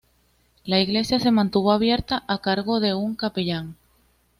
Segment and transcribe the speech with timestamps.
[0.65, 3.75] La iglesia se mantuvo abierta, a cargo de un capellán.